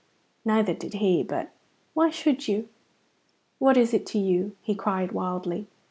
Neither 0.43 0.73
did 0.73 0.95
he; 0.95 1.21
but, 1.21 1.51
"Why 1.93 2.09
should 2.09 2.47
you? 2.47 2.69
What 3.59 3.77
is 3.77 3.93
it 3.93 4.03
to 4.07 4.17
you!" 4.17 4.55
he 4.59 4.73
cried 4.73 5.11
wildly. 5.11 5.67